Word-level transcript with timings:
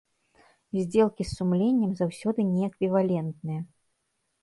Здзелкі 0.79 1.23
з 1.27 1.31
сумленнем 1.41 1.91
заўсёды 2.01 2.49
неэквівалентныя. 2.53 3.61